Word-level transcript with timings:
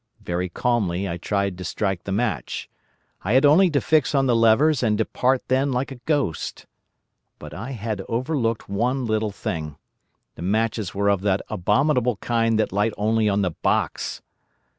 Very 0.23 0.49
calmly 0.49 1.07
I 1.07 1.17
tried 1.17 1.59
to 1.59 1.63
strike 1.63 2.05
the 2.05 2.11
match. 2.11 2.67
I 3.21 3.33
had 3.33 3.45
only 3.45 3.69
to 3.69 3.79
fix 3.79 4.15
on 4.15 4.25
the 4.25 4.35
levers 4.35 4.81
and 4.81 4.97
depart 4.97 5.43
then 5.47 5.71
like 5.71 5.91
a 5.91 5.97
ghost. 6.07 6.65
But 7.37 7.53
I 7.53 7.73
had 7.73 8.01
overlooked 8.09 8.67
one 8.67 9.05
little 9.05 9.29
thing. 9.29 9.75
The 10.33 10.41
matches 10.41 10.95
were 10.95 11.11
of 11.11 11.21
that 11.21 11.43
abominable 11.49 12.15
kind 12.15 12.57
that 12.57 12.71
light 12.73 12.93
only 12.97 13.29
on 13.29 13.43
the 13.43 13.51
box. 13.51 14.23